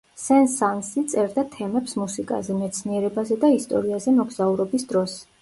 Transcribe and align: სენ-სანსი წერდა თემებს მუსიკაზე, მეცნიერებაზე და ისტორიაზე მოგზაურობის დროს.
სენ-სანსი 0.19 1.03
წერდა 1.11 1.43
თემებს 1.55 1.93
მუსიკაზე, 2.05 2.57
მეცნიერებაზე 2.63 3.39
და 3.45 3.53
ისტორიაზე 3.59 4.17
მოგზაურობის 4.19 4.91
დროს. 4.95 5.17